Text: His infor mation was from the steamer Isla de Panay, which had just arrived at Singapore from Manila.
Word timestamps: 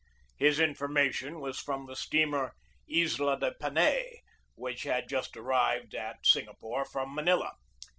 His 0.35 0.57
infor 0.57 0.89
mation 0.89 1.39
was 1.39 1.59
from 1.59 1.85
the 1.85 1.95
steamer 1.95 2.55
Isla 2.91 3.39
de 3.39 3.51
Panay, 3.53 4.21
which 4.55 4.81
had 4.81 5.07
just 5.07 5.37
arrived 5.37 5.93
at 5.93 6.25
Singapore 6.25 6.85
from 6.85 7.13
Manila. 7.13 7.51